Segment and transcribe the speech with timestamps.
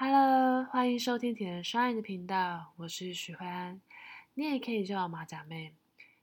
[0.00, 3.80] Hello，欢迎收听铁人 Shine 的频道，我是许慧安，
[4.34, 5.74] 你也可以叫我马甲妹。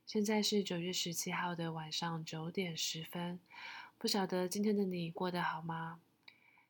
[0.07, 3.37] 现在是九月十七号的晚上九点十分，
[3.97, 5.99] 不晓得今天的你过得好吗？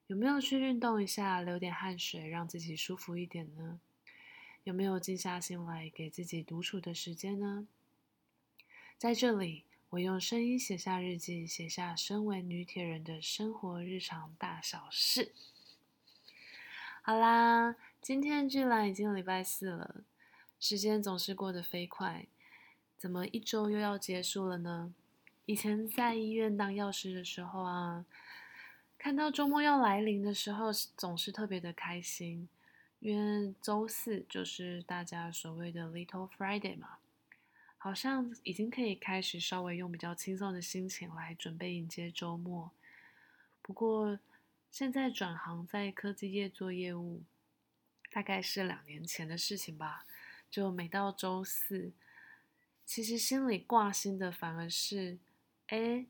[0.08, 3.80] 有没有去运动一下，流点汗水，让自己舒服一点呢？
[4.64, 7.68] 有没有静下心来给自己独处的时间呢？
[8.98, 15.36] 在这里，我用声音写下日记，写下身为女铁人的生活日常大小事。
[17.08, 20.04] 好啦，今天居然已经礼拜四了，
[20.60, 22.26] 时间总是过得飞快，
[22.98, 24.92] 怎么一周又要结束了呢？
[25.46, 28.08] 以前在医院当药师的时候啊，
[28.98, 32.50] 看到周末要来临的时候，总是特别的开心，
[33.00, 36.98] 因为周四就是大家所谓的 Little Friday 嘛，
[37.78, 42.72] 好像已经可以开始稍微用比较轻松的心情来准备迎接周末。
[43.62, 44.18] 不过，
[44.76, 47.24] 现在转行在科技业做业务，
[48.12, 50.06] 大概是两年前的事情吧。
[50.52, 51.94] 就每到周四，
[52.86, 55.18] 其实心里挂心的反而是，
[55.68, 56.06] 哎，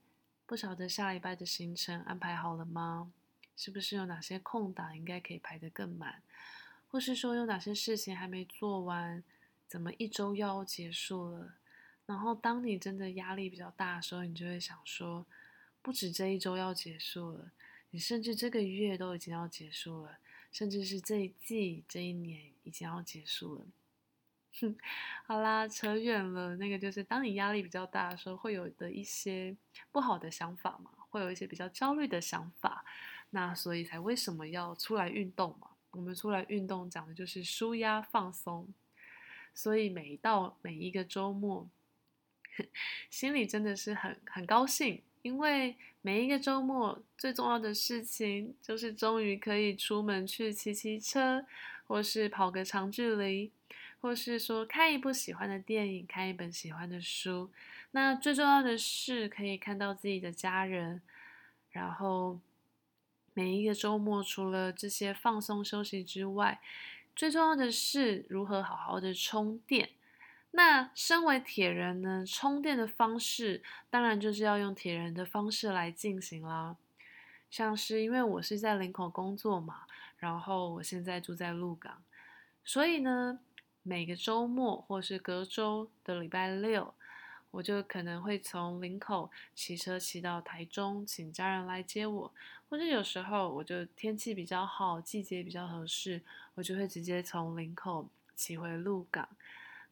[0.47, 3.13] 不晓得下礼拜的行程安排好了吗？
[3.55, 6.23] 是不是有哪些空档应该可以排得更满？
[6.87, 9.23] 或是说有哪些事情还没做完？
[9.67, 11.53] 怎么一周要结束了？
[12.07, 15.23] 然后当你真的压力比较大的时候，你就会想说，
[15.83, 17.51] 不止这一周要结束了。
[17.95, 20.17] 你甚至这个月都已经要结束了，
[20.51, 23.65] 甚至是这一季、这一年已经要结束了。
[24.59, 24.75] 哼，
[25.25, 26.57] 好啦，扯远了。
[26.57, 29.55] 那个就是当你压力比较大的时候，会有的一些
[29.93, 32.83] 不好的想法嘛，会有一些比较焦虑的想法。
[33.29, 35.69] 那所以才为什么要出来运动嘛？
[35.91, 38.67] 我们出来运动讲的就是舒压放松。
[39.53, 41.69] 所以每到每一个周末，
[43.09, 45.01] 心里真的是很很高兴。
[45.25, 51.43] 因为每一个周末最重要的事情，就是终于可以出门去骑骑车，
[51.87, 53.51] 或是跑个长距离，
[54.01, 57.49] 或是说看一部喜欢的电影，看一本喜欢的书。
[57.89, 61.01] 那最重要的是可以看到自己的家人。
[61.71, 62.39] 然后
[63.33, 66.61] 每一个周末，除了这些放松休息之外，
[67.15, 69.89] 最重要的是如何好好的充电。
[70.55, 76.77] 那身为铁人呢，充电的方式当然就是要用铁人的方式来进行啦。
[77.51, 79.81] 像是因为我是在林口工作嘛，
[80.17, 82.01] 然后我现在住在鹿港，
[82.63, 83.39] 所以呢，
[83.83, 86.93] 每个周末或是隔周的礼拜六，
[87.51, 92.33] 我就可能会从林口骑车骑到台中，请家人来接我，
[92.69, 96.21] 或者有时候我就天气比较好，季节比较合适，
[96.55, 99.27] 我就会直接从林口骑回鹿港。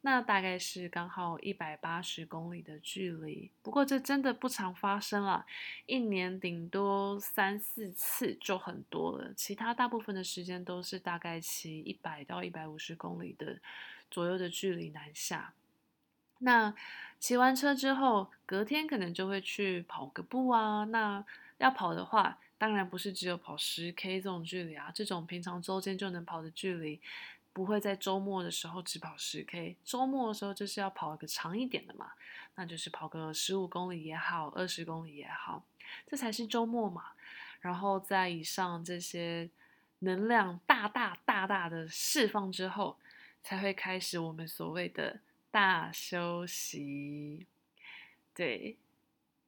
[0.06, 5.46] 那大概是刚好一百八十公里的距离，不过这真的不常发生了，
[5.86, 13.60] 一年顶多三四次就很多了，其他大部分的时间都是大概骑一百到一百五十公里的
[14.12, 15.54] 左右的距离南下。
[16.40, 16.76] 那
[17.18, 20.84] 骑完车之后，隔天可能就会去跑个步啊。
[20.84, 21.24] 那
[21.60, 27.00] 要跑的话，当然不是只有跑十 K 这种距离啊，这种平常周间就能跑的距离。
[27.54, 32.12] 不会在周末的时候只跑十 K，周末的时候就是要跑一个长一点的嘛，
[32.56, 35.64] 那就是跑个十五公里也好，二十公里也好，
[36.08, 37.12] 这才是周末嘛。
[37.62, 39.50] 然后在以上这些
[40.00, 42.98] 能量大大大大的释放之后，
[43.44, 45.20] 才会开始我们所谓的
[45.52, 47.46] 大休息。
[48.34, 48.76] 对，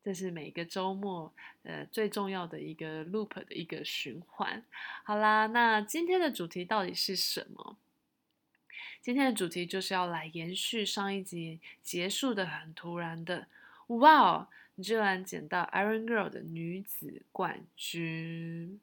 [0.04, 1.34] 这是每个周末
[1.64, 4.64] 呃最重要的一个 loop 的一个循环。
[5.04, 7.76] 好啦，那今天的主题到底是什么？
[9.06, 13.46] 今天的主题就是要来延续上一集结束的很突然的，
[13.86, 14.48] 哇哦！
[14.74, 18.82] 你居然捡到 Iron Girl 的女子冠军，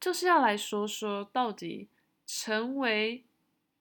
[0.00, 1.88] 就是要来说说到底
[2.24, 3.24] 成为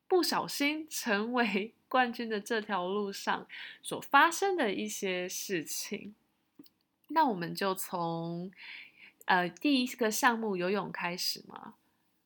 [0.07, 3.45] 不小心成为 冠军的这条路上
[3.83, 6.15] 所发生的一些事情。
[7.09, 8.51] 那我们就从
[9.25, 11.75] 呃第一个项目游泳开始嘛。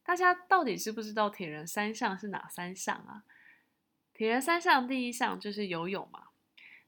[0.06, 3.24] 大家到底知不知道铁人三项是哪三项啊？
[4.24, 6.28] 铁人三项第一项就是游泳嘛，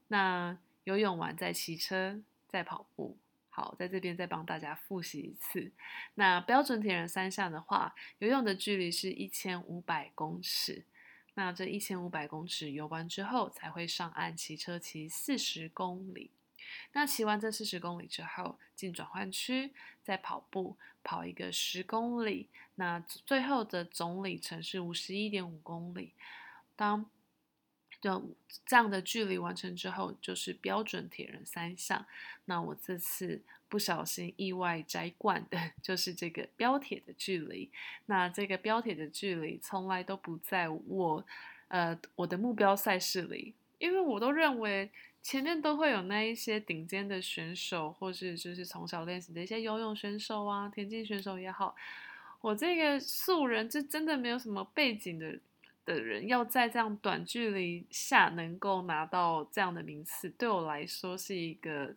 [0.08, 2.18] 那游泳完再骑车
[2.48, 3.18] 再跑步。
[3.50, 5.70] 好，在这边再帮大家复习一次。
[6.14, 10.86] 那标准铁人三项的话，游泳的距离是一千五百公尺。
[11.34, 16.30] 那这一千五百公尺游完之后，才会上岸骑车骑四十公里。
[16.94, 22.48] 那骑完这四十公里之后，进转换区再跑步跑一个十公里。
[22.76, 26.14] 那最后的总里程是五十一点五公里。
[26.74, 27.08] 当
[28.00, 32.04] 就这样的距离完成之后，就是标准铁人三项。
[32.44, 37.70] 那我这次不小心意外摘冠的， 就是这个标铁的距离。
[38.06, 41.24] 那这个标铁的距离从来都不在我
[41.68, 44.90] 呃我的目标赛事里，因为我都认为
[45.22, 51.74] 前面都会有那一些顶尖的选手，或是就是从小练习的一些游泳选手啊、田径选手也好。
[52.40, 55.36] 我这个素人，就真的没有什么背景的
[55.86, 61.94] 的人，要在这样短距离下能够拿到这样的名次，对我来说是一个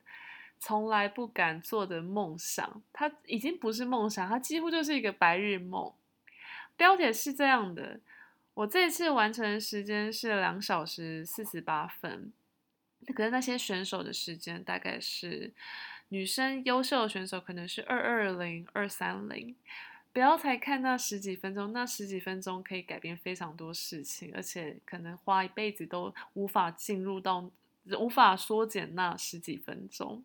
[0.59, 2.81] 从来不敢做的梦想。
[2.93, 5.91] 它已经不是梦想，它几乎就是一个白日梦。
[6.77, 7.99] 标铁是这样的，
[8.53, 12.31] 我这次完成的时间是两小时四十八分，
[13.13, 15.51] 可是那些选手的时间大概是
[16.07, 19.55] 女生优秀的选手可能是二二零、二三零。
[20.11, 27.49] 不要才看那十几分钟，那十几分钟可以改变非常多事情，而且可能花一辈子都无法进入到，
[27.99, 30.23] 无法缩减那十几分钟。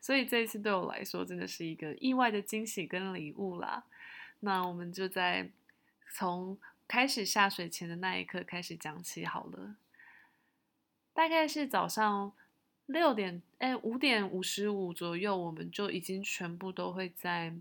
[0.00, 3.84] 所以这一次对我来说真的是一个意外的惊喜跟礼物啦。
[4.40, 5.50] 那我们就在
[6.14, 6.56] 从
[6.88, 9.76] 开始下水前的那一刻开始讲起好了。
[11.12, 12.32] 大概是早上
[12.86, 17.54] 六点，哎，五点五十五左右，我们就已经全部都会在。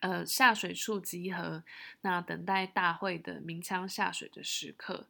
[0.00, 1.64] 呃，下水处集合，
[2.02, 5.08] 那等待大会的鸣枪下水的时刻。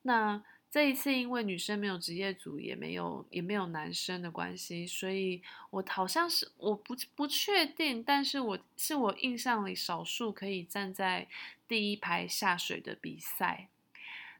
[0.00, 11.28] 那这一次因为女生没有职业组，也没有也没有男生的关系，所以我好像是我不不确定，但是我是我印象里少数可以站在
[11.68, 13.68] 第一排下水的比赛。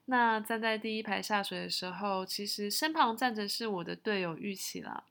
[0.06, 5.04] 那站在第一排下水的时候，其实身旁站着是我的队友玉琪啦。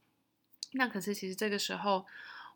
[0.72, 2.08] 那可是其实这个时候。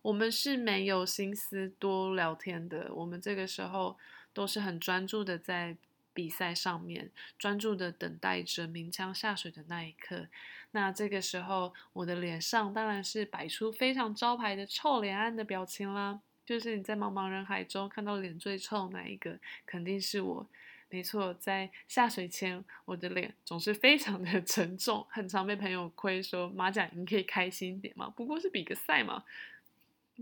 [0.08, 3.98] 我们是没有心思多聊天的，我们这个时候
[4.34, 5.76] 都是很专注的在
[6.14, 10.28] 比赛上面，专注的等待着鸣枪下水的那一刻。
[10.72, 16.22] 那这个时候，我的脸上当然是摆出非常招牌的臭脸案的表情啦。
[16.46, 20.48] 就是你在茫茫人海中看到脸最臭哪一个，肯定是我。
[20.90, 28.10] 没错，在下水前，我的脸总是非常的 沉重，很常被朋友亏说马甲，你可以开心点吗？
[28.16, 29.26] 不过是比个赛嘛。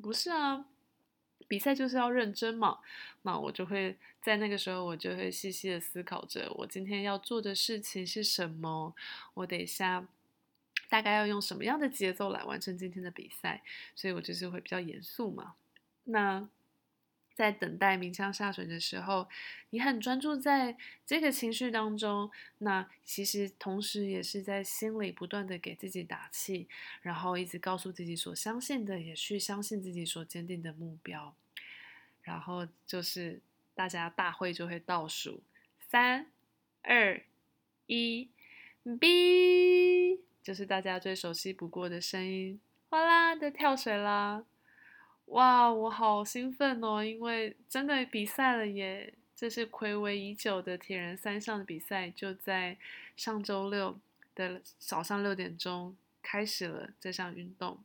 [0.02, 0.66] 不是啊，
[1.48, 2.80] 比赛就是要认真嘛。
[3.24, 8.94] 那我就会在那个时候，我就会细细的思考着，我今天要做的事情是什么。
[9.34, 10.08] 我等一下
[10.90, 13.64] 大概要用什么样的节奏来完成今天的比赛，
[13.96, 15.56] 所以我就是会比较严肃嘛。
[16.04, 16.48] 那。
[17.36, 19.28] 在等待鸣枪下水的时候，
[19.72, 26.70] 你很专注在这个情绪当中，那其实同时也是在心里不断的给自己打气，
[27.02, 31.36] 然后一直告诉自己所相信的，也去相信自己所坚定的目标。
[32.24, 33.42] 然后就是
[33.76, 35.44] 大家大会就会倒数
[35.78, 36.28] 三
[36.82, 37.22] 二
[37.86, 38.30] 一
[39.00, 42.60] ，B，就是大家最熟悉不过的声音，
[42.90, 44.46] 哗啦的跳水啦。
[45.28, 47.04] 哇，我好兴奋哦！
[47.04, 49.14] 因为真的比赛了耶！
[49.36, 52.78] 这是睽违已久的铁人三项的比赛，就在
[53.18, 54.00] 上周六
[54.34, 57.78] 的早上六点钟开始了这项运动。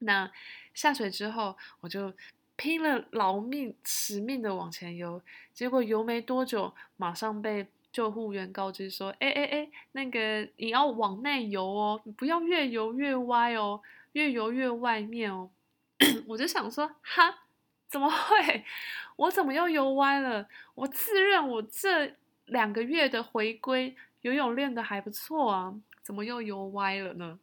[0.00, 0.30] 那
[0.74, 2.12] 下水之后，我就
[2.54, 5.20] 拼了老命、使命的往前游，
[5.52, 13.80] 结果游没多久，马上被救护员告知说：“哎哎哎，那个你要往内游哦，你不要越游越歪哦，
[14.12, 15.50] 越游越外面哦。”
[16.26, 17.46] 我就想说，哈，
[17.88, 18.64] 怎么会？
[19.16, 20.48] 我怎么又游歪了？
[20.74, 22.14] 我自认我这
[22.46, 27.38] 两个月的回归游泳练得还不错啊，怎么又游歪了呢？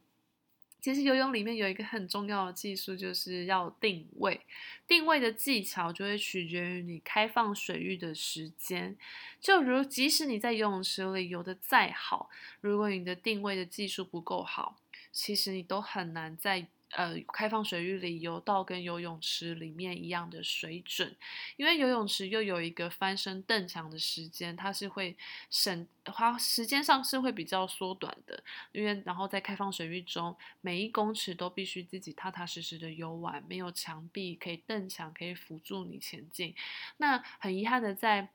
[0.80, 4.40] 其实游泳里面有一个很重要的技术，就是要定位。
[4.88, 8.96] 定位的技巧就会取决于你开放水域的时间。
[9.42, 12.30] 就如即使你在游泳池里游得再好，
[12.62, 14.78] 如果你的定位的技术不够好，
[15.12, 16.68] 其实你都很难在。
[16.92, 21.14] 呃，开放水域里游到跟游泳池里面一样的水准，
[21.58, 25.18] 因为游泳池又有一个翻身蹬墙的时间，它是会
[25.50, 36.56] 省花时间上是会比较缩短的，因为然后在开放水域中，每一公尺都必须自己踏踏实实的游完，没有墙壁可以蹬墙可以辅助你前进。
[36.98, 38.30] 那很遗憾的在。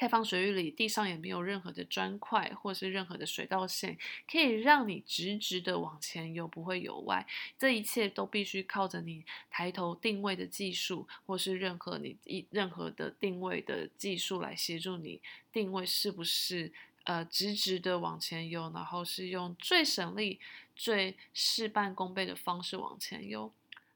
[0.00, 7.26] 开放水域里，地上也没有任何的砖块，或是任何的水道线，可以让你直直的往前游，不会游歪。
[7.58, 15.20] 这一切都必须靠着你抬头定位的技术，或是任何你一任何的定位的技术来协助你
[15.52, 16.72] 定位是不是
[17.04, 20.40] 呃直直的往前游，然后是用最省力、
[20.74, 23.52] 最事半功倍的方式往前游。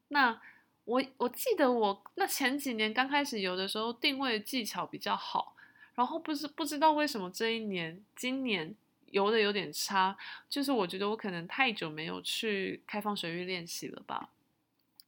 [0.09, 0.39] 那
[0.85, 5.53] 我我记得我那前几年刚开始游的时候，定位技巧比较好。
[5.95, 8.75] 然后不知不知道为什么这一年今年
[9.11, 10.17] 游的有点差，
[10.49, 14.31] 就是我觉得我可能太久没有去开放水域练习了吧。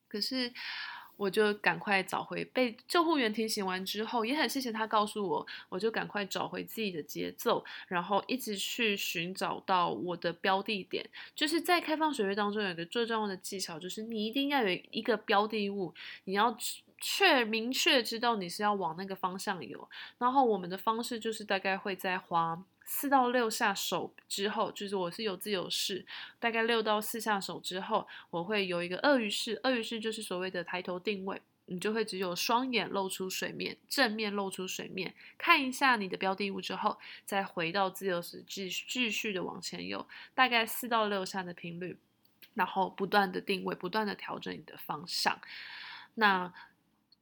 [0.08, 0.52] 可是。
[1.18, 11.08] 我就赶快找回，被救护员提醒完之后，也很谢谢他告诉我，我就赶快找回自己的节奏，然后一直去寻找到我的标的点。
[11.34, 16.54] 就是在开放水域当中，有一个最重要的技巧，就是你一定要有一个标的物，你要
[16.98, 19.88] 确明确知道你是要往那个方向游。
[20.18, 22.64] 然后我们的方式就是大概会在划。
[22.88, 26.06] 四到六下手之后，就是我是有自由式，
[26.38, 29.58] 大概六到四下手之后，我会有一个鳄鱼式。
[29.64, 41.98] 鳄鱼式就是所谓的抬头定位，你就会只有双眼露出水面，正面露出水面，看一下你的标的物之后，再回到自由式，继续继续的往前游，大概四到六下的频率，
[42.54, 45.40] 然后不断的定位，不断的调整你的方向。
[46.14, 46.54] 那。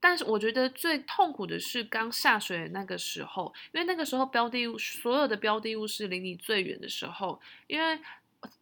[0.05, 7.99] 但是我觉得最痛苦的是刚下水那个时候，因为那个时候标的物所有的标的物是离你最远的时候，因为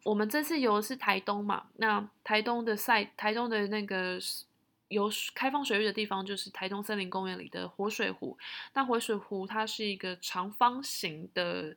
[0.03, 4.17] 我们这次游的是台东嘛，那台东的赛，台东的那个
[4.87, 8.37] 有开放水域的地方就是台东森林公园里的活水湖，
[8.73, 11.75] 那活水湖它是一个长方形的，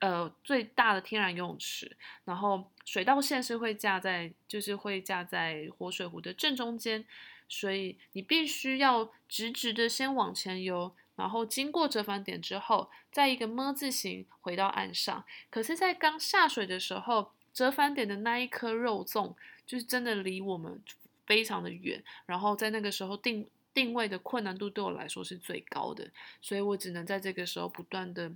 [0.00, 7.04] 呃，最大的天然游泳池，然后水道线是会架在，就是会架在活水湖的正中间。
[7.50, 15.24] 所以你必须要直直的先往前游，然后经过折返点之后，再一个么字形回到岸上。
[15.50, 19.34] 可是，在刚下水的时候，折返点的那一颗肉粽
[19.66, 20.80] 就是真的离我们
[21.26, 26.08] 非常的远，然后在那个时候定定位的困难度对我来说是最高的，
[26.40, 28.32] 所以我只能在这个时候不断的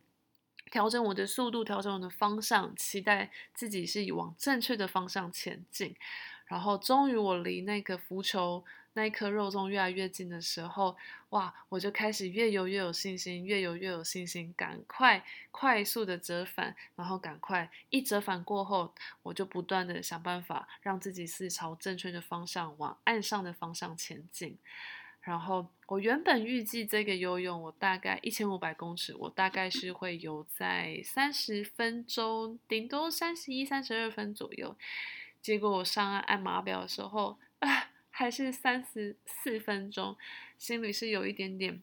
[0.70, 5.94] 调整我的速度，调整我的方向，期待自己是往正确的方向前进。
[6.46, 8.64] 然后，终于我离那个浮球。
[8.96, 10.96] 那一颗肉粽越来越近的时候，
[11.30, 11.52] 哇！
[11.68, 24.56] 我就开始越游越有信心，越游越有信心，赶快快速的折返，然后赶快一折返过后，我就不断的想办法让自己是朝正确的方向往岸上的方向前进。
[25.22, 34.76] 然后我原本预计这个游泳我大概一千五百公尺，我大概是会游在三十分钟，顶多三十一、三十二分左右。
[35.44, 37.90] 结果我上岸按码表的时候，啊！
[38.08, 40.16] 还是三十四分钟，
[40.56, 41.82] 心里是有一点点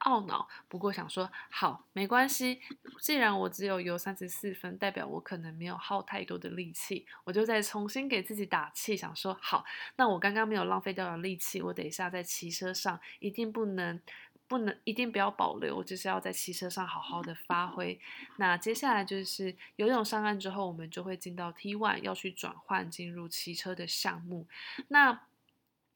[0.00, 0.46] 懊恼。
[0.68, 2.60] 不过想说好，没关系。
[3.00, 9.64] 既然我只有游三十四分，代表我可能没有耗太多的力气，我就再重新给自己打气，想说好，
[9.96, 13.98] 那我刚刚没有浪费掉的力气，我等一下在骑车上一定不能。
[14.46, 17.98] 不能，一定不要保留，就是要在骑车上好好的发挥。
[18.36, 24.46] 那接下来就是游泳上岸之后，我们就会进到 T one 要去转换进入骑车的项目。
[24.88, 25.26] 那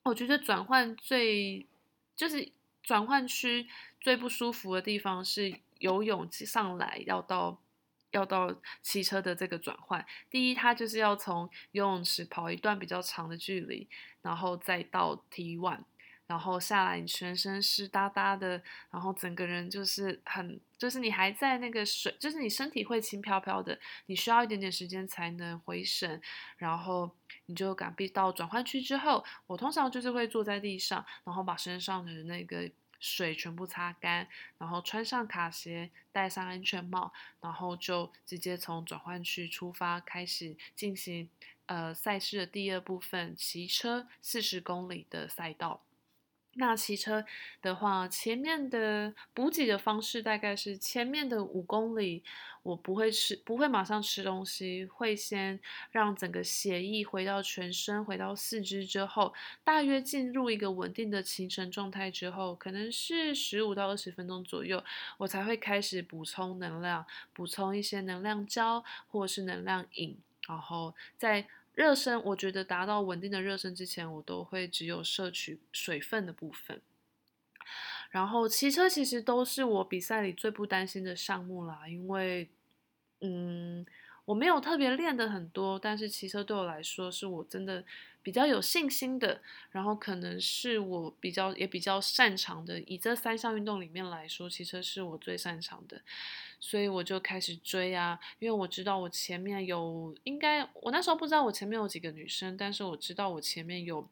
[0.05, 1.67] 我觉得转换最
[2.17, 2.51] 就是
[2.83, 3.69] 转换区
[4.01, 7.61] 最不舒服的地方是游泳上来要到
[8.13, 10.05] 要到骑车的这个转换。
[10.31, 13.87] 第一，它就是要从游泳池跑一段比较长的距离，
[14.23, 15.83] 然后再到 T one。
[16.29, 26.21] 然后下来，你全身湿哒哒的，然后整个人就是很，就是你还在那个水，就是你身体会轻飘飘的，你需要一点点时间才能回神，
[26.59, 27.11] 然后
[27.47, 32.71] 你就赶必到转换区之后，我通常就是会坐在地上，然后把身上的那个
[33.01, 41.31] 水全部擦干，然后穿上卡鞋，戴上安全帽，然后就直接从转换区出发，开始进行
[41.65, 45.81] 呃赛事的第二部分，骑车四十公里的赛道。
[46.59, 47.25] 那骑车
[47.63, 52.25] 的话，前面的补给的方式大概是前面的五公里，
[52.65, 55.61] 我不会吃，不会马上吃东西，会先
[55.93, 64.83] 让整个血液回到全身，回到四肢之后，大约进入一个稳定的行程状态之后，可能是十五到二十分钟左右，
[65.19, 71.47] 我才会开始补充能量，补充一些能量胶或是能量饮，然后再。
[71.79, 76.83] 热身，我觉得达到稳定的热身之前，我都会只有摄取水分的部分。
[78.11, 82.49] 然后骑车其实都是我比赛里最不担心的项目啦，因为，
[83.21, 83.87] 嗯，
[84.29, 87.83] 我没有特别练得很多，但是骑车对我来说是我真的
[88.23, 92.79] 比较有信心的，然后可能是我比较也比较擅长的。
[92.81, 96.03] 以这三项运动里面来说，骑车是我最擅长的。
[96.61, 104.07] 所以我就开始追啊，因为我知道我前面有应该，我那时候不知道我前面有几个女生，但是我知道我前面有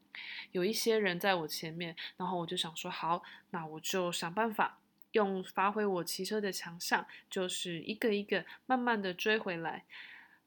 [0.53, 4.79] 有一些人在我前面，然后我就想说好，那我就想办法
[5.17, 9.85] 用发挥我骑车的强项，就是一个一个慢慢的追回来。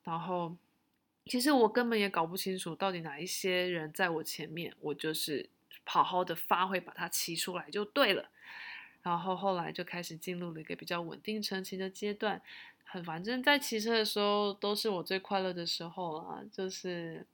[0.04, 0.56] 然后
[1.26, 5.50] 其实我根本也搞不清楚到底哪一些人在我前面，我就是
[5.84, 8.30] 好好的发挥，把它骑出来就对了。
[9.02, 12.42] 然后后来就开始进入了一个比较稳定成型的阶段，
[12.84, 17.26] 很反正，在骑车的时候都是我最快乐的时候啊，就是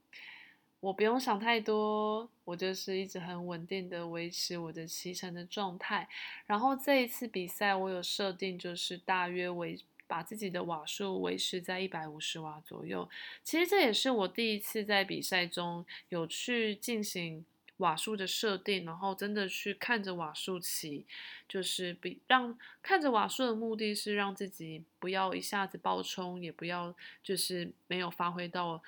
[0.85, 6.07] 我不用想太多，我就是一直很稳定的维持我的骑乘的状态。
[6.45, 13.09] 然后这一次比赛，我有设定就是大约维把自己的瓦数维持在一百五十瓦左右。
[13.43, 17.43] 其实这也是我第一次在比赛中有去进行
[17.77, 21.03] 瓦数的设定，然后真的去看着瓦数骑，
[21.49, 28.83] 就是比让看着瓦数的目的是让自己不要一下子爆冲，也不要就是没有发挥到。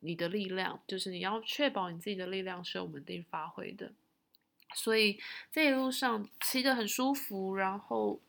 [0.00, 3.92] 你的力量，就是你要确保你自己的力量是有稳定发挥的，
[4.74, 5.18] 所以
[5.50, 8.20] 这一路上骑得很舒服，然后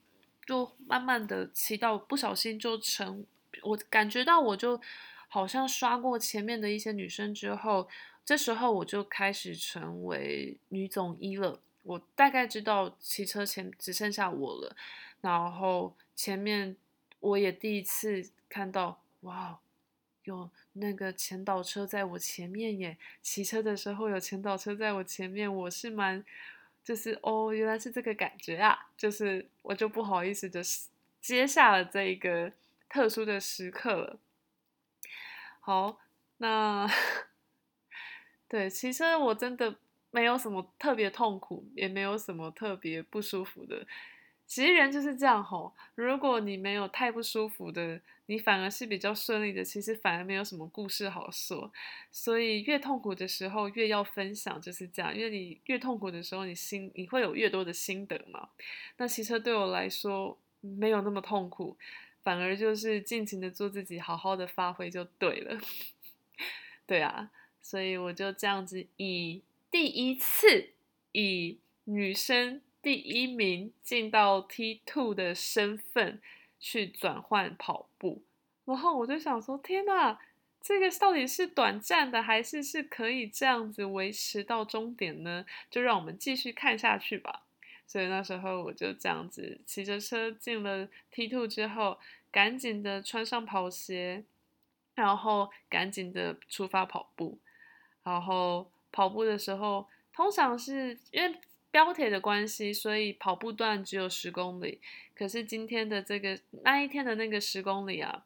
[0.46, 3.26] 就慢慢的骑到不小心就成，
[3.64, 4.80] 我感觉到我就
[5.28, 7.90] 好像刷过前面的一些女生之后，
[8.24, 14.76] 这时候我就开始成为女总一了，我大概知道骑车前只剩下我了，
[15.20, 16.78] 然后前面
[17.20, 19.60] 我也第一次看到，哇。
[20.24, 26.24] 有那个前导车在我前面耶，骑车的时候有前导车在我前面，我是蛮，
[26.84, 30.62] 就是哦，原来是这个感觉啊，就是我就不好意思的
[31.20, 32.52] 接下了这一个
[32.90, 34.20] 特殊的时刻了。
[35.60, 36.00] 好，
[36.38, 36.90] 那
[38.48, 39.76] 对，骑车我真的
[40.10, 43.86] 没有什么特别痛苦，也没有什么特别不舒服的。
[44.48, 48.02] 其实人就是这样吼，如果你没有太不舒服的，
[48.32, 49.62] 你反而是比较顺利的。
[49.62, 51.70] 其实反而没有什么故事好说，
[52.10, 55.14] 所以越痛苦的时候越要分享，就是这样。
[55.14, 58.48] 因为你越痛苦的时候，你心你会有越多的心得嘛。
[58.96, 61.76] 那骑车对我来说没有那么痛苦，
[62.24, 65.60] 反而就是尽情的做自己，好好的发挥就对了。
[66.88, 67.30] 对啊，
[67.62, 70.70] 所以我就这样子以第一次
[71.12, 72.62] 以女生。
[72.84, 76.20] 第一名进到 T Two 的身份
[76.62, 78.22] 去转换跑步，
[78.66, 80.20] 然后我就想说：天哪，
[80.62, 85.44] 这个到底是短暂的，还是是可以这样子维持到终点呢？
[85.72, 87.42] 就让我们继续看下去吧。
[87.88, 91.98] 所以那时候我就这样子骑着车进了 T2 之后，
[92.32, 94.24] 赶紧的穿上跑鞋，
[94.94, 97.40] 然后赶紧的出发跑步。
[98.04, 101.42] 然后跑步的时候，通常是因为。
[101.72, 104.80] 标铁的关系，所以跑步段只有十公里。
[105.16, 108.24] 可是今天的这个那一天的那个十公里啊，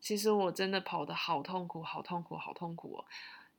[0.00, 3.04] 其实我真的跑得好痛苦，好痛苦，好痛苦哦。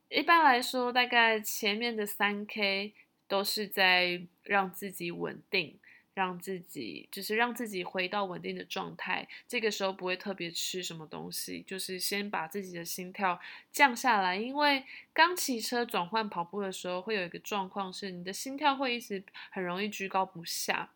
[0.08, 2.94] 一般来说，大概前面的三 K
[3.26, 5.78] 都是在让自己稳定。
[6.18, 13.38] 让自己就是让自己回到稳定的状态，这个时候不会特别吃什么东西，就是先把自己的心跳
[13.70, 14.36] 降下来。
[14.36, 20.90] 因为刚骑车转换跑步的时候，会有一个状况是你的心跳会一直很容易居高不下。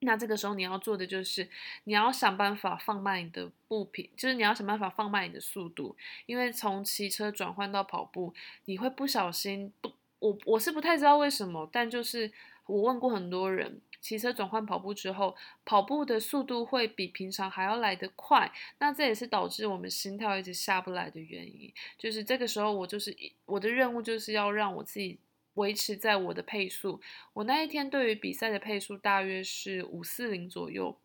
[0.00, 1.48] 那这个时候你要做的就是
[1.84, 12.32] 你要想办法放慢你的步频，就是你要想办法放慢你的速度，因为从骑车转换到跑步，你会不小心不，我我是不太知道为什么，但就是
[12.66, 13.80] 我问过很多人。
[14.00, 21.72] 骑车转换跑步之后，跑步的速度会比平常还要来得快，那这也是导致我们心跳一直下不来的原因。
[21.98, 25.18] 就是这个时候，我就是我的任务就是要让我自己
[25.54, 27.00] 维持在我的配速。
[27.32, 30.96] 我那一天对于比赛的配速大约是五四零左右，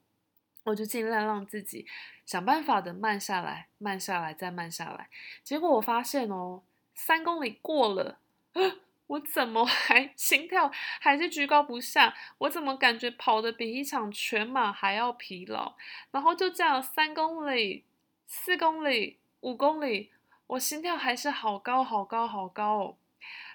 [0.63, 1.88] 我就尽量让自己
[2.25, 5.10] 想办法的慢下来，慢下来，再慢下来。
[5.43, 6.62] 结果我发现哦，
[6.93, 8.19] 三公里过了。
[9.13, 12.15] 我怎么还心跳还是居高不下？
[12.39, 15.76] 我怎么感觉跑的比一场全马还要疲劳？
[16.12, 17.84] 然后就这样三公里、
[18.26, 20.10] 四公里、五公里，
[20.47, 22.97] 我心跳还是好高好高好高哦。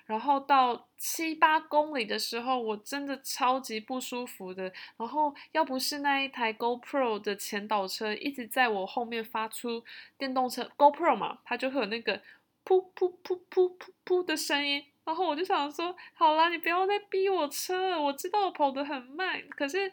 [0.07, 4.73] 然后到七八公里的时候，我真的超级不舒服的。
[4.97, 9.85] 然后要不是那一台 GoPro 的前导车一直在我后面发出
[10.17, 12.23] 电动车 GoPro 嘛，它就会有那个
[12.65, 14.85] 噗噗噗噗噗噗的声音。
[15.09, 17.99] 然后我就想说，好啦，你不要再逼我车了。
[17.99, 19.91] 我知道我跑得很慢，可是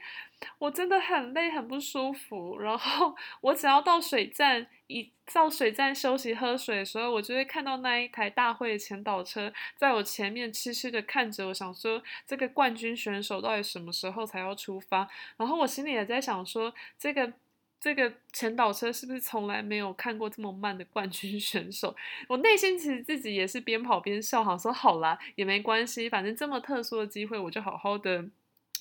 [0.57, 2.59] 我真的很累，很不舒服。
[2.59, 15.07] 然后我只要到水站，一到水站休息喝水的时候，我就会看到那一台大会前导车在我前面痴痴的看着我，想说这个冠军选手到底什么时候才要出发？
[15.37, 17.31] 然后我心里也在想说，这个。
[17.79, 21.95] 这个前导车是不是从来没有看过这么慢的冠军选手？
[22.27, 28.25] 我内心其实自己也是边跑边笑，好说好啦，也没关系，反正这么特殊的机会，我就好好的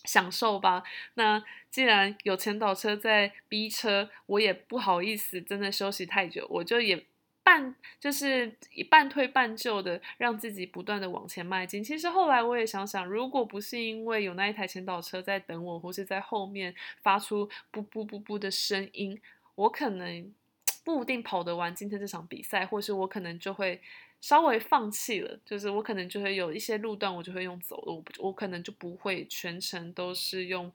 [0.05, 0.83] 享受吧。
[1.15, 7.07] 那既然有前导车在逼车，我也不好意思真的休息太久，我就也。
[7.45, 11.85] 半就是以半推半就的让自己不断的往前迈进。
[11.85, 19.21] 其实后来我也想想，如果不是因为有那一台前导车在等我，或是在后面发出噗噗噗噗的声音，
[19.55, 20.35] 我可能
[20.83, 23.81] 不一定跑得完今天这场比赛，或是我可能就会
[24.21, 30.73] 稍微放弃了，就是我可能就会有一些路段，我就会用走路，我我可能就不会全程都是用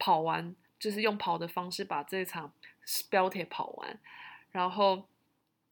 [0.00, 2.52] 跑完，就是用跑的方式把这场
[3.08, 3.98] 标铁跑完。
[4.50, 5.06] 然后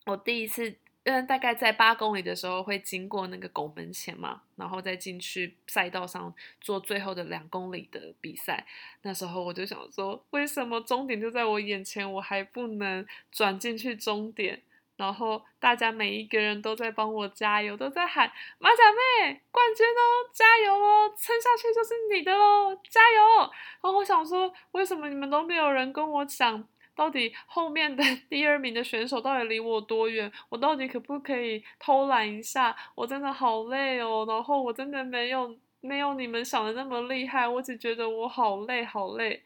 [0.06, 8.66] 我第一次，嗯，大概在八公里的时候会经过那个拱门前嘛，然后再进去赛道上做最后的两公里的比赛。
[9.02, 14.62] 那时候我就想说，为什么终点就在我眼前，我还不能转进去终点？
[14.96, 23.50] 然后大家每一个人都在帮我加油，都在喊马甲妹冠军哦，加油哦，撑下去就是你的喽，加油！
[23.80, 26.62] 然后我想说，为什么你们都没有人跟我讲，
[27.00, 30.30] 到底后面的 第二名的选手到底离我多远？
[30.50, 32.76] 我到底可不可以偷懒一下？
[32.94, 39.42] 我真的好累哦，然后我真的没有没有你们想的那么厉害，我只觉得我好累好累，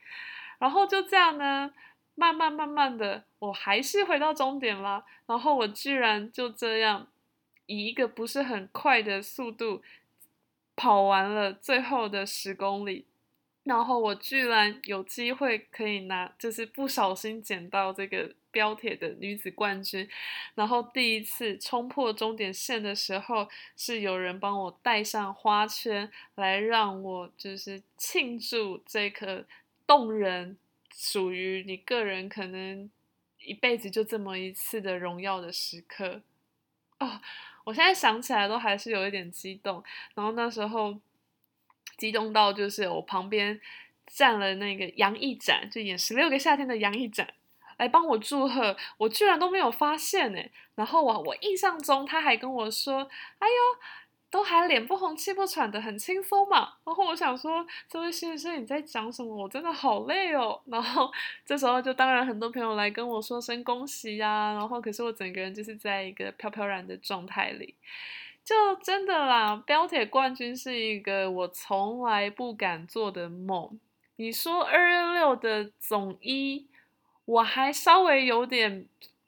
[0.59, 1.73] 然后就这样呢。
[2.17, 5.05] 慢慢慢慢的，我还是回到终点啦。
[5.27, 7.09] 然后我居然就这样
[7.67, 9.83] 以一个不是很快的速度
[10.77, 13.05] 跑完了最后的十公里。
[13.65, 20.09] 然后我居然有机会可以拿，就是不小心捡到这个标铁的女子冠军。
[20.55, 29.45] 然后第一次冲破终点线的时候，是有人帮我戴上花圈来让我就是庆祝这个
[29.87, 30.57] 动人。
[30.97, 32.89] 属于你个人可能
[33.41, 36.23] 一辈子就这么一次的荣耀的时刻
[37.01, 37.21] 哦，
[37.65, 39.83] 我现在想起来都还是有一点激动。
[40.15, 40.97] 然后那时候
[41.97, 43.61] 激动到就是我旁边
[44.07, 47.29] 站了那个杨一展，就演《十六个夏天》的杨一展
[47.79, 50.41] 来帮我祝贺，我居然都没有发现呢。
[50.75, 53.55] 然后我我印象中他还跟我说：“哎呦。”
[54.35, 56.73] 都还脸不红气不喘的，很轻松嘛。
[56.85, 59.33] 然后我想说，这位先生你在讲什么？
[59.33, 60.61] 我真的好累哦。
[60.67, 61.09] 然后
[61.47, 64.53] 这时候就当然很多朋友来跟我说声恭喜呀。
[64.55, 67.77] 然后可是我整个人就是在一个飘飘然的状态里，
[68.45, 69.57] 就真的啦。
[69.67, 73.81] 标铁冠军是一个我从来不敢做的梦。
[74.17, 76.69] 你说二二六的总一，
[77.25, 78.87] 我还稍微有点。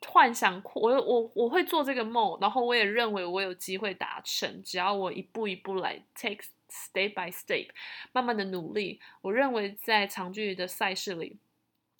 [0.08, 7.68] 幻想，我我我会做这个梦，然后我也认为我有机会达成，只要我一步一步来 take step by step，
[8.12, 11.38] 慢慢的努力，我认为在长距离的赛事里，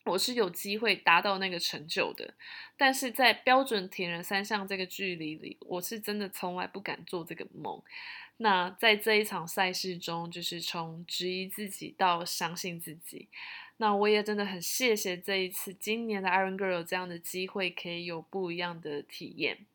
[0.07, 2.35] 我是有机会达到那个成就的。
[2.77, 7.83] 但是在标准铁人三项这个距离里，我是真的从来不敢做这个梦。
[8.39, 13.29] 那在这一场赛事中，就是从质疑自己到相信自己。
[13.79, 19.67] 那我也真的很谢谢这一次今年的 Iron Girl 这样的机会，可以有不一样的体验。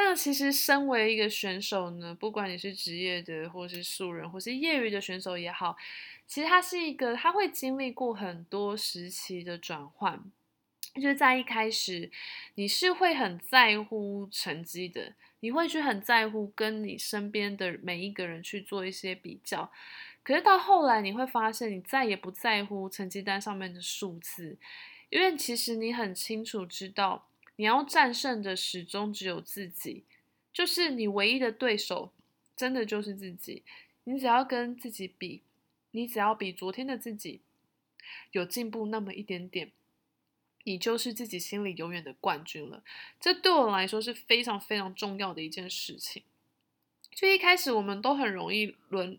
[0.00, 5.76] 那其实身为一个选手呢，不管你是职业的，或是素人，或是业余的选手也好，
[6.24, 10.22] 其实他是一个，他会经历过很多时期的转换。
[10.94, 12.10] 就是在一开始，
[12.54, 19.70] 你是会很在乎成绩的，你会去很在乎跟你身边的每一个人去做一些比较。
[20.22, 24.56] 可是到后来，你会发现你再也不在乎成绩单上面的数字，
[25.10, 27.27] 因为其实你很清楚知道，
[27.58, 30.04] 你要战胜的始终只有自己，
[30.52, 32.12] 就是你唯一的对手，
[32.56, 33.64] 真的就是自己。
[34.04, 35.42] 你只要跟自己比，
[35.90, 37.40] 你只要比昨天的自己
[38.30, 39.72] 有进步那么一点点，
[40.62, 42.84] 你就是自己心里永远的冠军了。
[43.18, 46.22] 这对我来说是非常非常重要的一件事情。
[47.10, 49.18] 就一开始我们都很容易轮。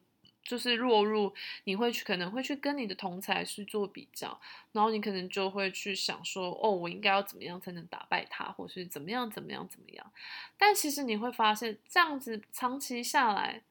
[0.50, 1.32] 就是落入，
[1.66, 10.12] 你会去可能会去跟你的同才去做比较，然后你可能就会去想说，哦，我应该要怎么样才能打败他，或是怎么样怎么样怎么样。
[10.58, 13.62] 但其实你会发现，这样子长期下来，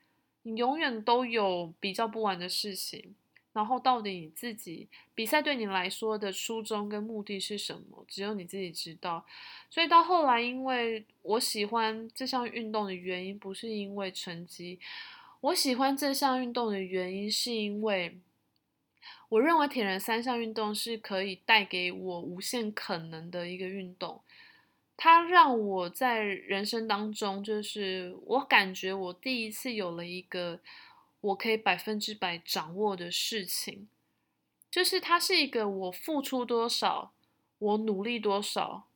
[0.44, 3.16] 你永远都有比较不完的事情。
[3.54, 4.86] 然后到底你自己
[5.16, 9.26] 比赛对你来说的初衷跟目的是什么，只有你自己知道。
[9.68, 14.78] 所以到后来，因为我喜欢这项运动的原因，不是因为成绩。
[15.40, 18.18] 我喜欢这项运动的原因，是因为
[19.28, 24.20] 我认为铁人三项运动是可以带给我无限可能的一个运动。
[24.96, 30.58] 它让我在人生当中，就是我感觉我第一次有了一个
[31.20, 33.86] 我可以百分之百掌握的事情，
[34.68, 37.12] 就是它是一个我付出多少，
[37.60, 38.88] 我努力多少，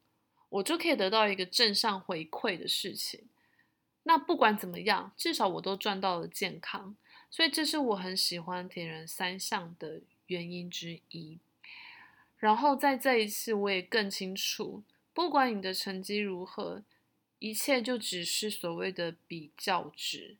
[0.49, 3.29] 我就可以得到一个正向回馈的事情。
[4.05, 6.97] 那不管怎么样，至少我都赚到了健康，
[7.31, 11.39] 所以这是我很喜欢铁人三项的原因之一。
[12.39, 14.83] 然后在这一次，我也更清楚，
[15.15, 16.83] 不管你的成绩如何，
[17.39, 20.37] 一切就只是所谓的比较值。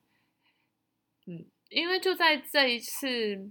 [1.27, 3.49] 嗯，因为就在这一次，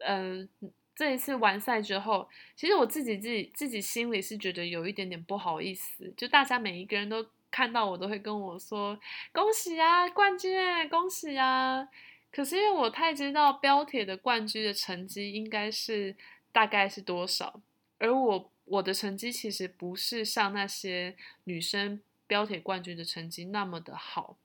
[0.00, 0.46] 嗯、
[0.94, 7.26] 这一次完赛之后，其实我自己自己自己心里是觉得有一点点不好意思，就大家每一个人都。
[7.54, 8.98] 看到我都会跟我说
[9.30, 11.88] 恭喜啊，冠军，恭喜啊。
[12.32, 16.16] 可是因为我太知道标铁的冠军的成绩应该是
[16.50, 17.60] 大概是多少，
[17.98, 21.14] 而我我的成绩其实不是像那些
[21.44, 24.36] 女生标铁冠军的成绩那么的好，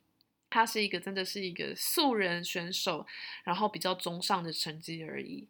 [0.52, 3.08] 它是一个真的是一个素人选手，
[3.43, 5.48] 然后比较中上的成绩而已。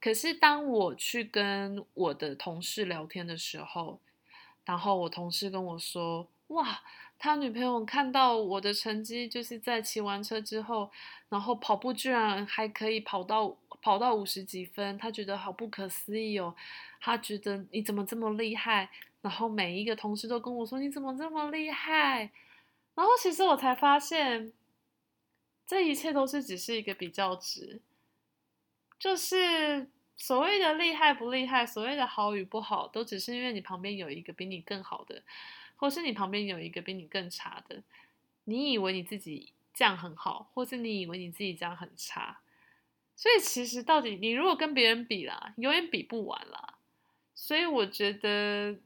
[0.00, 4.00] 可是当我去跟我的同事聊天的时候，
[4.64, 6.80] 然后我同事跟我说，哇。
[7.16, 10.90] 他女朋友看到我的成绩，就是在骑完车之后，
[11.30, 16.54] 然后跑步居然还可以跑到跑到五十几分，他觉得好不可思议哦。
[17.00, 18.90] 他觉得你怎么这么厉害？
[19.22, 22.30] 然后每一个同事都跟我说你怎么这么厉害？
[22.94, 24.52] 然后其实我才发现，
[25.66, 27.80] 这一切都是只是一个比较值，
[28.98, 35.22] 就是所谓的厉害不厉害，所谓的好与不好，都只是因为你旁边有一个比你更好的。
[35.76, 37.82] 或是你旁边有一个比你更差的，
[38.44, 42.40] 你以为你自己这样很好，或是你以为你自己这样很差，
[43.16, 46.74] 所以其实到底你如果跟别人比啦，永远比不完啦。
[47.34, 48.78] 所以我觉得，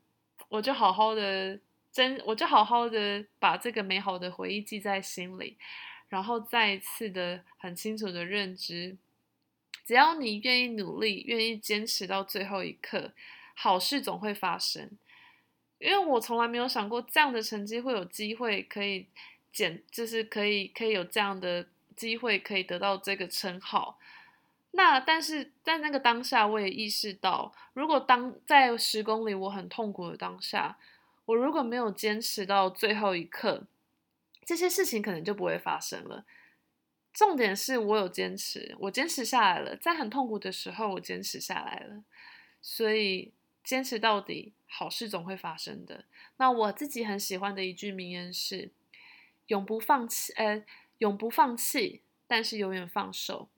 [0.49, 1.61] 我就好好的
[1.93, 5.57] 真，我就好好的把这个美好的回忆记在心里，
[6.09, 8.97] 然后再一次的很清楚的认知，
[9.85, 13.13] 只要你愿意努力，愿意坚持到最后一刻，
[13.55, 14.91] 好事总会发生。
[15.79, 19.07] 因为我从来没有想过这样的成绩会有机会可以
[19.53, 23.99] 减，就是可以可以有这样的机会可以得到这个称号。
[24.73, 30.79] 那但是在那个当下，我也意识到，如果当在十公里我很痛苦的当下，
[31.25, 33.67] 我如果没有坚持到最后一刻，
[34.45, 36.25] 这些事情可能就不会发生了。
[37.13, 42.03] 重点是我有坚持，我坚持下来了，在很痛苦的时候，我坚持下来了，
[42.61, 43.33] 所以。
[43.65, 46.05] 坚持到底，好事总会发生的。
[46.37, 48.71] 那我自己很喜欢的一句名言是
[49.49, 50.65] ：“永不放弃，呃，
[50.99, 53.49] 永不放弃，但是永远放手。”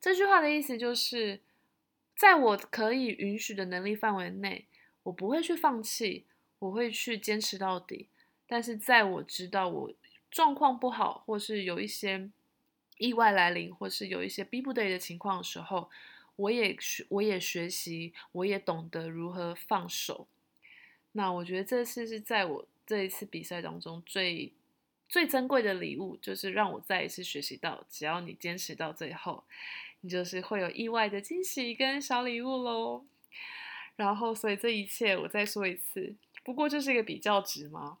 [0.00, 1.40] 这句话的意思就是，
[2.16, 4.66] 在我可以允许的能力范围内，
[5.02, 6.26] 我不会去放弃，
[6.60, 8.08] 我会去坚持到底。
[8.46, 9.92] 但是在我知道我
[10.30, 12.30] 状况不好，或是有一些
[12.98, 15.90] 意外来临，或是有一些逼不得已的情况的时候，
[16.36, 20.26] 我也学，我也学习，我也懂得如何放手。
[21.12, 24.52] 那我觉得这次是在我这一次比赛当中最
[25.08, 29.44] 最珍贵的礼物，就是让我再一次学习到，只要你坚持到最后，
[30.00, 33.04] 你就是会有意外的惊喜跟小礼物喽。
[33.96, 37.98] 然后，所以这一切我再说一次，不过就是一个比较值嘛。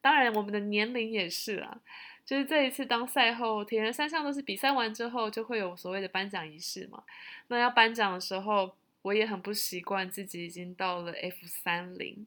[0.00, 1.80] 当然，我们的年龄也是啊。
[2.24, 7.02] 就是这一次，当赛后铁人三项都是比赛完之后，就会有所谓的颁奖仪式嘛。
[7.48, 12.26] 那要颁奖的时候，我也很不习惯自己已经到了 F 三零，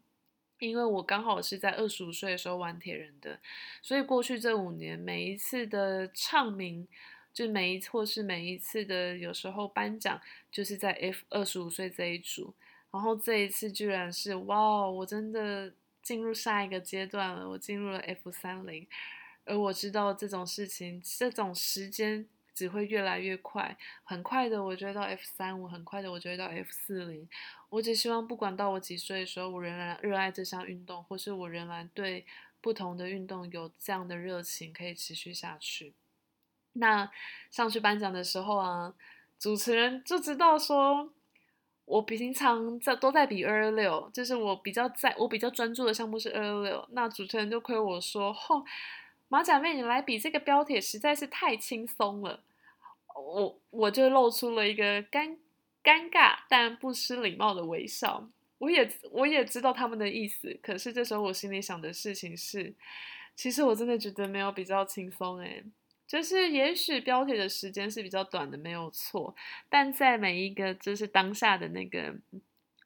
[0.59, 3.39] 因为我刚好是在二十五岁的时候玩铁人的，
[3.81, 6.87] 所以过去这五年每一次的唱名，
[7.33, 12.53] 就每一次或是每一次的有时候颁奖，就是在 F 二十五岁这一组。
[12.91, 18.87] 然后这一次居然是哇，我真的进入下一个阶段了，我进入了 F 三零。
[19.43, 27.27] 而我知道这种事情，这种时间只会越来越快，很快的，我就会到 F 三五，很快的，我就会到 F 四零。
[27.69, 32.25] 我只希望，不管到我几岁的时候，我仍然热爱这项运动，或是我仍然对
[32.61, 35.93] 不同的运动有这样的热情，可以持续下去。
[36.73, 37.11] 那
[37.51, 38.93] 上去颁奖的时候啊，
[39.37, 41.11] 主持人就知道说，
[41.83, 46.87] 我平常在都在比二二六，就是我比较在我比较专注的项目是二二六。
[46.91, 48.63] 那主持人就亏我说，吼。
[49.27, 52.43] 马甲妹，你来比这个标铁实在是太轻松了，
[53.15, 55.37] 我我就露出了一个尴
[55.83, 58.29] 尴尬但不失礼貌的微笑。
[58.57, 62.73] 我也我也知道他们的意思，可是这时候我心里想的事情是，
[63.35, 65.63] 其实我真的觉得没有比较轻松诶，
[66.07, 69.35] 就是也许标题的时间是比较短的，没有错，
[69.69, 72.15] 但在每一个就是当下的那个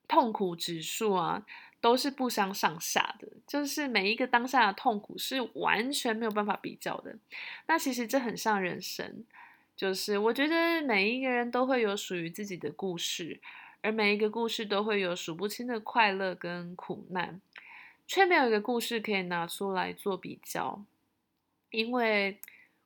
[0.07, 1.45] 痛苦指数啊。
[1.81, 7.17] 都是不相上下的，就是每一个当下的痛苦是完全没有办法比较的。
[7.67, 9.23] 那其实这很像人生，
[9.79, 13.39] 就是我觉得每一个人都会有属于自己的故事，
[13.79, 17.39] 而每一个故事都会有数不清的快乐跟苦难，
[18.05, 20.83] 却没有一个故事可以拿出来做比较。
[21.69, 22.37] 因为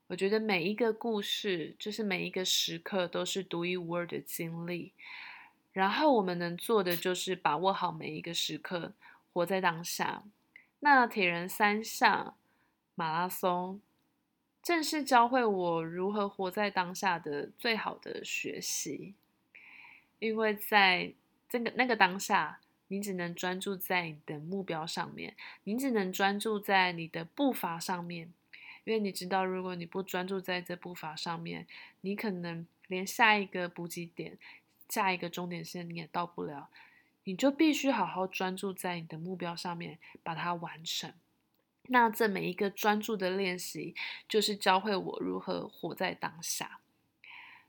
[0.06, 4.92] 我觉得每一个故事，就是每一个时刻都是独一无二的经历。
[5.72, 8.94] 然后我们能做的就是把握好每一个时刻，
[9.34, 10.22] 活在当下。
[10.82, 12.38] 那铁人三项
[12.94, 13.82] 马拉松，
[14.64, 19.14] 正是教会我如何活在当下的最好的学习。
[20.20, 21.12] 因为在
[21.50, 28.32] 这个那个当下，你只能专注在你的目标上面，你只能专注在你的步伐上面，
[28.86, 31.68] 因为你知道，如果你不专注在这步伐上面，
[32.00, 34.38] 你可能连下一个补给点、
[34.88, 36.70] 下一个终点线你也到不了。
[37.26, 41.14] 你就必须好好专注在你的目标上面，把它完成。
[41.88, 43.94] 那这每一个专注的练习，
[44.28, 46.80] 就是教会我如何活在当下。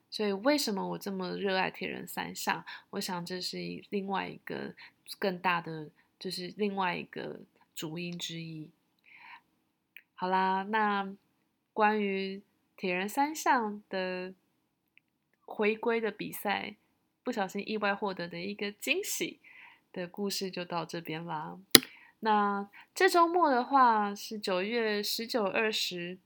[0.08, 2.64] 所以，为什么我这么热爱铁人三项？
[2.90, 3.58] 我想这是
[3.90, 4.72] 另外一个
[5.18, 7.40] 更大的，就是另外一个
[7.74, 8.70] 主因之一。
[10.14, 11.12] 好啦，那
[11.72, 12.40] 关于
[12.76, 14.32] 铁人三项的
[15.44, 16.76] 回归的比赛，
[17.24, 19.40] 不小心意外获得的一个惊喜
[19.92, 21.58] 的故事就到这边啦。
[22.24, 26.18] 那这周末的话是九月十九、二十。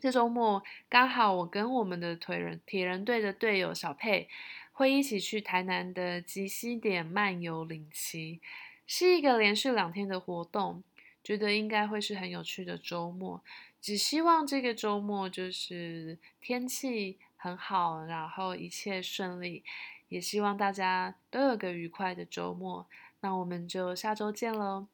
[0.00, 4.26] 这周末刚好我跟我们的腿人铁人队的队友小佩
[4.72, 8.40] 会一起去台南的极西点漫游领骑，
[8.86, 10.82] 是一个连续两天的活动，
[11.22, 13.42] 觉得应该会是很有趣的周末。
[13.82, 19.62] 只希望这个周末就是天气很好，然后一切顺利，
[20.08, 22.86] 也希望大家都有个愉快的周末。
[23.20, 24.86] 那我们就下周见喽！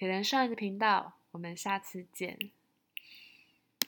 [0.00, 2.52] 铁人上一个频道，我们下次见。